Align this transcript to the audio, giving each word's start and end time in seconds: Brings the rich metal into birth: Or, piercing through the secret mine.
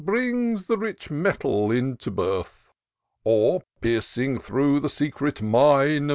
Brings 0.03 0.65
the 0.65 0.79
rich 0.79 1.11
metal 1.11 1.69
into 1.69 2.09
birth: 2.09 2.71
Or, 3.23 3.61
piercing 3.81 4.39
through 4.39 4.79
the 4.79 4.89
secret 4.89 5.43
mine. 5.43 6.09